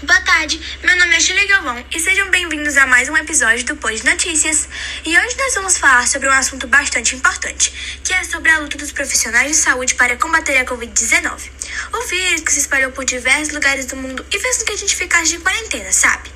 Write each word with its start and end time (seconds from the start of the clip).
Boa 0.00 0.20
tarde, 0.20 0.60
meu 0.84 0.96
nome 0.96 1.16
é 1.16 1.18
Julia 1.18 1.48
Galvão 1.48 1.84
e 1.90 1.98
sejam 1.98 2.30
bem-vindos 2.30 2.76
a 2.76 2.86
mais 2.86 3.08
um 3.08 3.16
episódio 3.16 3.64
do 3.64 3.74
Pós 3.74 4.04
Notícias. 4.04 4.68
E 5.04 5.18
hoje 5.18 5.36
nós 5.36 5.54
vamos 5.56 5.76
falar 5.76 6.06
sobre 6.06 6.28
um 6.28 6.32
assunto 6.32 6.68
bastante 6.68 7.16
importante, 7.16 7.98
que 8.04 8.14
é 8.14 8.22
sobre 8.22 8.48
a 8.52 8.58
luta 8.60 8.78
dos 8.78 8.92
profissionais 8.92 9.50
de 9.50 9.56
saúde 9.56 9.96
para 9.96 10.16
combater 10.16 10.56
a 10.56 10.64
Covid-19. 10.64 11.50
O 11.92 12.06
vírus 12.06 12.42
que 12.42 12.52
se 12.52 12.60
espalhou 12.60 12.92
por 12.92 13.04
diversos 13.04 13.52
lugares 13.52 13.86
do 13.86 13.96
mundo 13.96 14.24
e 14.30 14.38
fez 14.38 14.58
com 14.58 14.66
que 14.66 14.72
a 14.74 14.76
gente 14.76 14.94
ficasse 14.94 15.32
de 15.32 15.38
quarentena, 15.40 15.92
sabe? 15.92 16.30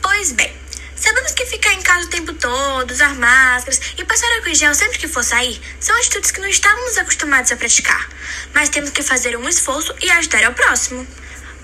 Pois 0.00 0.30
bem, 0.30 0.54
sabemos 0.94 1.32
que 1.32 1.44
ficar 1.46 1.72
em 1.72 1.82
casa 1.82 2.06
o 2.06 2.08
tempo 2.08 2.32
todo, 2.34 2.88
usar 2.88 3.16
máscaras 3.16 3.80
e 3.98 4.04
passar 4.04 4.32
álcool 4.36 4.50
em 4.50 4.54
gel 4.54 4.74
sempre 4.76 4.98
que 5.00 5.08
for 5.08 5.24
sair 5.24 5.60
são 5.80 5.96
atitudes 5.96 6.30
que 6.30 6.40
não 6.40 6.46
estávamos 6.46 6.96
acostumados 6.96 7.50
a 7.50 7.56
praticar, 7.56 8.08
mas 8.54 8.68
temos 8.68 8.90
que 8.90 9.02
fazer 9.02 9.36
um 9.36 9.48
esforço 9.48 9.92
e 10.00 10.08
ajudar 10.08 10.44
ao 10.44 10.54
próximo. 10.54 11.04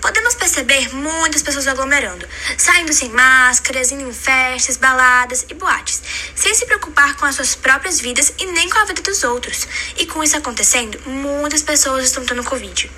Podemos 0.01 0.33
perceber 0.35 0.93
muitas 0.93 1.41
pessoas 1.41 1.67
aglomerando, 1.67 2.27
saindo 2.57 2.93
sem 2.93 3.09
máscaras, 3.09 3.91
indo 3.91 4.09
em 4.09 4.13
festas, 4.13 4.77
baladas 4.77 5.45
e 5.49 5.53
boates, 5.53 6.01
sem 6.35 6.53
se 6.53 6.65
preocupar 6.65 7.15
com 7.17 7.25
as 7.25 7.35
suas 7.35 7.55
próprias 7.55 7.99
vidas 7.99 8.33
e 8.39 8.45
nem 8.45 8.69
com 8.69 8.79
a 8.79 8.85
vida 8.85 9.01
dos 9.01 9.23
outros. 9.23 9.67
E 9.97 10.05
com 10.05 10.23
isso 10.23 10.37
acontecendo, 10.37 10.99
muitas 11.05 11.61
pessoas 11.61 12.05
estão 12.05 12.25
tendo 12.25 12.43
Covid. 12.43 12.89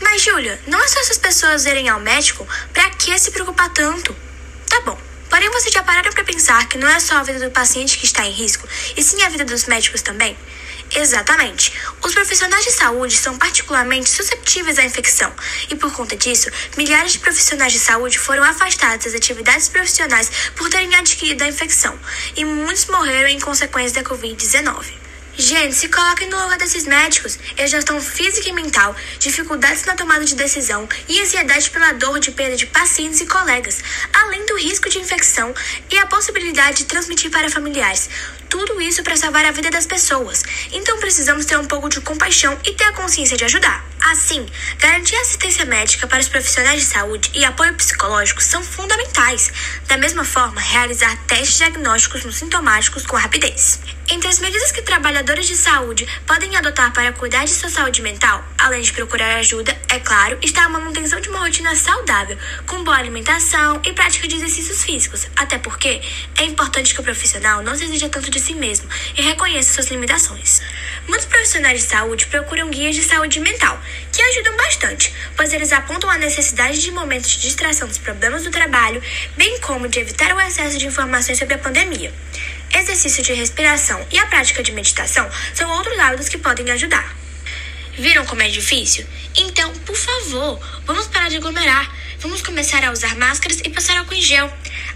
Mas, 0.00 0.22
Júlia, 0.22 0.60
não 0.66 0.82
é 0.82 0.86
só 0.86 1.00
essas 1.00 1.18
pessoas 1.18 1.64
irem 1.64 1.88
ao 1.88 2.00
médico? 2.00 2.46
Pra 2.72 2.90
que 2.90 3.18
se 3.18 3.30
preocupar 3.30 3.70
tanto? 3.70 4.14
Tá 4.68 4.80
bom. 4.82 5.03
Porém, 5.44 5.60
vocês 5.60 5.74
já 5.74 5.82
pararam 5.82 6.10
para 6.10 6.24
pensar 6.24 6.66
que 6.70 6.78
não 6.78 6.88
é 6.88 6.98
só 6.98 7.16
a 7.16 7.22
vida 7.22 7.38
do 7.38 7.50
paciente 7.50 7.98
que 7.98 8.06
está 8.06 8.24
em 8.24 8.30
risco, 8.30 8.66
e 8.96 9.02
sim 9.02 9.22
a 9.22 9.28
vida 9.28 9.44
dos 9.44 9.66
médicos 9.66 10.00
também? 10.00 10.34
Exatamente. 10.96 11.70
Os 12.02 12.14
profissionais 12.14 12.64
de 12.64 12.70
saúde 12.70 13.14
são 13.14 13.36
particularmente 13.36 14.08
susceptíveis 14.08 14.78
à 14.78 14.84
infecção 14.84 15.30
e, 15.68 15.76
por 15.76 15.92
conta 15.92 16.16
disso, 16.16 16.48
milhares 16.78 17.12
de 17.12 17.18
profissionais 17.18 17.74
de 17.74 17.78
saúde 17.78 18.18
foram 18.18 18.42
afastados 18.42 19.04
das 19.04 19.14
atividades 19.14 19.68
profissionais 19.68 20.30
por 20.56 20.70
terem 20.70 20.94
adquirido 20.94 21.42
a 21.42 21.48
infecção 21.48 21.94
e 22.34 22.42
muitos 22.42 22.86
morreram 22.86 23.28
em 23.28 23.38
consequência 23.38 24.02
da 24.02 24.08
Covid-19. 24.08 25.03
Gente, 25.36 25.74
se 25.74 25.88
coloquem 25.88 26.28
no 26.28 26.40
lugar 26.40 26.56
desses 26.58 26.86
médicos. 26.86 27.38
Eles 27.56 27.70
já 27.70 27.78
estão 27.78 28.00
física 28.00 28.48
e 28.48 28.52
mental, 28.52 28.94
dificuldades 29.18 29.84
na 29.84 29.96
tomada 29.96 30.24
de 30.24 30.36
decisão 30.36 30.88
e 31.08 31.20
ansiedade 31.20 31.70
pela 31.70 31.92
dor 31.92 32.20
de 32.20 32.30
perda 32.30 32.56
de 32.56 32.66
pacientes 32.66 33.20
e 33.20 33.26
colegas, 33.26 33.82
além 34.12 34.46
do 34.46 34.56
risco 34.56 34.88
de 34.88 34.98
infecção 34.98 35.52
e 35.90 35.98
a 35.98 36.06
possibilidade 36.06 36.78
de 36.78 36.84
transmitir 36.84 37.32
para 37.32 37.50
familiares. 37.50 38.08
Tudo 38.54 38.80
isso 38.80 39.02
para 39.02 39.16
salvar 39.16 39.44
a 39.44 39.50
vida 39.50 39.68
das 39.68 39.84
pessoas. 39.84 40.44
Então 40.70 41.00
precisamos 41.00 41.44
ter 41.44 41.58
um 41.58 41.64
pouco 41.64 41.88
de 41.88 42.00
compaixão 42.00 42.56
e 42.64 42.72
ter 42.72 42.84
a 42.84 42.92
consciência 42.92 43.36
de 43.36 43.44
ajudar. 43.44 43.84
Assim, 44.00 44.46
garantir 44.78 45.16
assistência 45.16 45.64
médica 45.64 46.06
para 46.06 46.20
os 46.20 46.28
profissionais 46.28 46.78
de 46.78 46.86
saúde 46.86 47.32
e 47.34 47.44
apoio 47.44 47.74
psicológico 47.74 48.40
são 48.40 48.62
fundamentais. 48.62 49.50
Da 49.88 49.96
mesma 49.96 50.24
forma, 50.24 50.60
realizar 50.60 51.16
testes 51.26 51.56
diagnósticos 51.56 52.24
nos 52.24 52.36
sintomáticos 52.36 53.04
com 53.04 53.16
rapidez. 53.16 53.80
Entre 54.10 54.28
as 54.28 54.38
medidas 54.38 54.70
que 54.70 54.82
trabalhadores 54.82 55.46
de 55.46 55.56
saúde 55.56 56.06
podem 56.26 56.54
adotar 56.56 56.92
para 56.92 57.12
cuidar 57.12 57.46
de 57.46 57.52
sua 57.54 57.70
saúde 57.70 58.02
mental, 58.02 58.44
além 58.58 58.82
de 58.82 58.92
procurar 58.92 59.36
ajuda, 59.36 59.74
é 59.88 59.98
claro, 59.98 60.38
está 60.42 60.64
a 60.64 60.68
manutenção 60.68 61.20
de 61.22 61.30
uma 61.30 61.38
rotina 61.38 61.74
saudável, 61.74 62.36
com 62.66 62.84
boa 62.84 62.98
alimentação 62.98 63.80
e 63.82 63.94
prática 63.94 64.28
de 64.28 64.36
exercícios 64.36 64.84
físicos, 64.84 65.26
até 65.34 65.56
porque 65.56 66.02
é 66.36 66.44
importante 66.44 66.92
que 66.92 67.00
o 67.00 67.02
profissional 67.02 67.62
não 67.62 67.74
se 67.74 67.84
exija 67.84 68.10
tanto 68.10 68.30
de 68.30 68.38
si 68.44 68.54
mesmo 68.54 68.88
e 69.16 69.22
reconheça 69.22 69.72
suas 69.72 69.88
limitações. 69.88 70.60
Muitos 71.08 71.26
profissionais 71.26 71.82
de 71.82 71.88
saúde 71.88 72.26
procuram 72.26 72.70
guias 72.70 72.94
de 72.94 73.02
saúde 73.02 73.40
mental, 73.40 73.80
que 74.12 74.22
ajudam 74.22 74.56
bastante, 74.56 75.12
pois 75.36 75.52
eles 75.52 75.72
apontam 75.72 76.10
a 76.10 76.18
necessidade 76.18 76.80
de 76.80 76.90
momentos 76.90 77.30
de 77.30 77.40
distração 77.40 77.88
dos 77.88 77.98
problemas 77.98 78.44
do 78.44 78.50
trabalho, 78.50 79.02
bem 79.36 79.60
como 79.60 79.88
de 79.88 80.00
evitar 80.00 80.34
o 80.34 80.40
excesso 80.40 80.78
de 80.78 80.86
informações 80.86 81.38
sobre 81.38 81.54
a 81.54 81.58
pandemia. 81.58 82.12
Exercício 82.72 83.22
de 83.22 83.32
respiração 83.32 84.04
e 84.12 84.18
a 84.18 84.26
prática 84.26 84.62
de 84.62 84.72
meditação 84.72 85.28
são 85.54 85.70
outros 85.70 85.98
hábitos 85.98 86.28
que 86.28 86.38
podem 86.38 86.70
ajudar. 86.70 87.16
Viram 87.96 88.26
como 88.26 88.42
é 88.42 88.48
difícil? 88.48 89.06
Então, 89.36 89.72
por 89.86 89.96
favor, 89.96 90.60
vamos 90.84 91.06
parar 91.06 91.28
de 91.28 91.36
aglomerar. 91.36 91.88
Vamos 92.18 92.42
começar 92.42 92.82
a 92.82 92.90
usar 92.90 93.14
máscaras 93.16 93.60
e 93.60 93.68
passar 93.68 93.96
álcool 93.98 94.14
em 94.14 94.20
gel. 94.20 94.52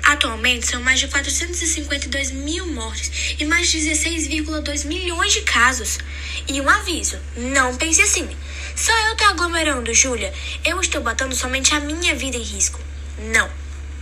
Atualmente, 0.08 0.66
são 0.66 0.80
mais 0.80 0.98
de 0.98 1.06
452 1.06 2.30
mil 2.30 2.66
mortes 2.69 3.36
e 3.38 3.44
mais 3.44 3.69
de 3.69 3.78
16,2 3.78 4.86
milhões 4.86 5.34
de 5.34 5.42
casos. 5.42 5.98
E 6.48 6.58
um 6.62 6.69
aviso: 6.70 7.19
não 7.36 7.76
pense 7.76 8.00
assim. 8.00 8.26
Só 8.74 8.91
eu 9.06 9.16
tô 9.16 9.24
aglomerando, 9.24 9.92
Júlia. 9.92 10.32
Eu 10.64 10.80
estou 10.80 11.02
botando 11.02 11.34
somente 11.34 11.74
a 11.74 11.80
minha 11.80 12.14
vida 12.14 12.38
em 12.38 12.42
risco. 12.42 12.80
Não. 13.19 13.50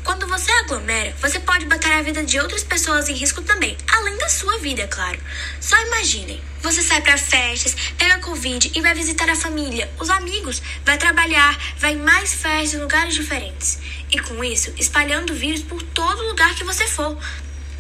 Quando 0.07 0.25
você 0.29 0.53
aglomera, 0.53 1.13
você 1.21 1.41
pode 1.41 1.67
botar 1.67 1.99
a 1.99 2.01
vida 2.01 2.23
de 2.23 2.39
outras 2.39 2.63
pessoas 2.63 3.09
em 3.09 3.13
risco 3.13 3.43
também, 3.43 3.77
além 3.89 4.17
da 4.19 4.29
sua 4.29 4.57
vida, 4.59 4.83
é 4.83 4.87
claro. 4.87 5.19
Só 5.61 5.77
imaginem, 5.83 6.41
você 6.63 6.81
sai 6.81 7.01
para 7.01 7.19
festas, 7.19 7.75
pega 7.99 8.21
Covid 8.21 8.71
e 8.73 8.81
vai 8.81 8.95
visitar 8.95 9.29
a 9.29 9.35
família, 9.35 9.91
os 9.99 10.09
amigos, 10.09 10.63
vai 10.85 10.97
trabalhar, 10.97 11.59
vai 11.79 11.95
em 11.95 11.97
mais 11.97 12.35
festas 12.35 12.75
em 12.75 12.83
lugares 12.83 13.15
diferentes. 13.15 13.81
E 14.09 14.21
com 14.21 14.45
isso, 14.45 14.73
espalhando 14.79 15.33
o 15.33 15.37
vírus 15.37 15.63
por 15.63 15.83
todo 15.83 16.29
lugar 16.29 16.55
que 16.55 16.63
você 16.63 16.87
for. 16.87 17.19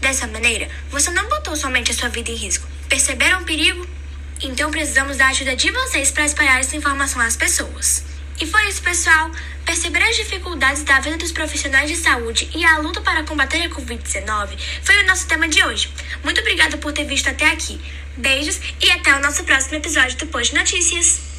Dessa 0.01 0.27
maneira, 0.27 0.69
você 0.91 1.13
não 1.13 1.29
botou 1.29 1.55
somente 1.55 1.93
a 1.93 1.95
sua 1.95 2.09
vida 2.09 2.33
em 2.33 2.35
risco. 2.35 2.67
Perceberam 2.89 3.43
o 3.43 3.45
perigo? 3.45 3.87
Então 4.43 4.69
precisamos 4.73 5.17
da 5.17 5.29
ajuda 5.29 5.55
de 5.55 5.71
vocês 5.71 6.11
para 6.11 6.27
espalhar 6.27 6.59
essa 6.59 6.77
informação 6.77 7.23
às 7.23 7.37
pessoas. 7.37 8.16
E 8.41 8.47
foi 8.47 8.69
isso, 8.69 8.83
pessoal. 8.83 9.31
Perceber 9.65 10.03
as 10.03 10.17
dificuldades 10.17 10.85
da 10.85 11.01
vida 11.01 11.17
dos 11.17 11.33
profissionais 11.33 11.91
de 11.91 11.97
saúde 11.97 12.49
e 12.55 12.65
a 12.65 12.79
luta 12.79 13.01
para 13.01 13.25
combater 13.25 13.63
a 13.63 13.71
Covid-19 13.71 14.59
foi 14.83 15.03
o 15.03 15.07
nosso 15.07 15.27
tema 15.27 15.49
de 15.49 15.63
hoje. 15.65 15.91
Muito 16.23 16.41
obrigada 16.41 16.77
por 16.77 16.93
ter 16.93 17.05
visto 17.05 17.29
até 17.29 17.51
aqui. 17.51 17.81
Beijos 18.17 18.61
e 18.81 18.91
até 18.91 19.15
o 19.17 19.21
nosso 19.21 19.45
próximo 19.45 19.77
episódio 19.77 20.17
do 20.19 20.27
Post 20.27 20.55
Notícias. 20.55 21.36